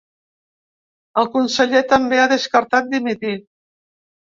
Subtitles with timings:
[1.23, 3.37] El conseller també ha descartat dimitir.